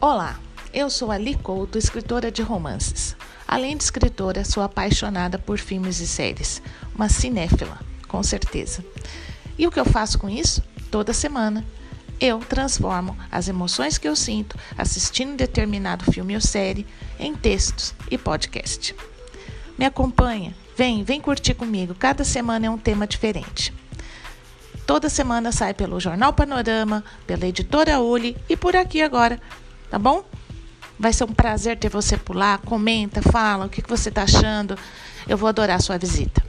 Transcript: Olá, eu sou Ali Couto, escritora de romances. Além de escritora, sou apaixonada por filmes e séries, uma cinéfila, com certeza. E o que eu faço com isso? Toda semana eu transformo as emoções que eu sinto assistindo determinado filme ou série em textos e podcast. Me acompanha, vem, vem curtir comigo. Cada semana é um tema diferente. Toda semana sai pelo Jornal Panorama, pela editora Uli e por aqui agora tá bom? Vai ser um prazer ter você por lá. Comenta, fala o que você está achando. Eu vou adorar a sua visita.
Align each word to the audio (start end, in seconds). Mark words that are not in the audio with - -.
Olá, 0.00 0.38
eu 0.72 0.88
sou 0.88 1.10
Ali 1.10 1.34
Couto, 1.34 1.76
escritora 1.76 2.30
de 2.30 2.40
romances. 2.40 3.16
Além 3.48 3.76
de 3.76 3.82
escritora, 3.82 4.44
sou 4.44 4.62
apaixonada 4.62 5.40
por 5.40 5.58
filmes 5.58 5.98
e 5.98 6.06
séries, 6.06 6.62
uma 6.94 7.08
cinéfila, 7.08 7.80
com 8.06 8.22
certeza. 8.22 8.84
E 9.58 9.66
o 9.66 9.72
que 9.72 9.80
eu 9.80 9.84
faço 9.84 10.16
com 10.16 10.30
isso? 10.30 10.62
Toda 10.88 11.12
semana 11.12 11.66
eu 12.20 12.38
transformo 12.38 13.18
as 13.28 13.48
emoções 13.48 13.98
que 13.98 14.06
eu 14.06 14.14
sinto 14.14 14.56
assistindo 14.76 15.36
determinado 15.36 16.04
filme 16.12 16.36
ou 16.36 16.40
série 16.40 16.86
em 17.18 17.34
textos 17.34 17.92
e 18.08 18.16
podcast. 18.16 18.94
Me 19.76 19.84
acompanha, 19.84 20.54
vem, 20.76 21.02
vem 21.02 21.20
curtir 21.20 21.54
comigo. 21.54 21.92
Cada 21.92 22.22
semana 22.22 22.66
é 22.66 22.70
um 22.70 22.78
tema 22.78 23.04
diferente. 23.04 23.74
Toda 24.86 25.08
semana 25.08 25.50
sai 25.50 25.74
pelo 25.74 25.98
Jornal 25.98 26.32
Panorama, 26.32 27.02
pela 27.26 27.48
editora 27.48 27.98
Uli 27.98 28.36
e 28.48 28.56
por 28.56 28.76
aqui 28.76 29.02
agora 29.02 29.40
tá 29.90 29.98
bom? 29.98 30.24
Vai 30.98 31.12
ser 31.12 31.24
um 31.24 31.32
prazer 31.32 31.78
ter 31.78 31.88
você 31.88 32.16
por 32.16 32.34
lá. 32.34 32.58
Comenta, 32.58 33.22
fala 33.22 33.66
o 33.66 33.68
que 33.68 33.82
você 33.86 34.08
está 34.08 34.22
achando. 34.22 34.76
Eu 35.28 35.36
vou 35.36 35.48
adorar 35.48 35.76
a 35.76 35.80
sua 35.80 35.98
visita. 35.98 36.47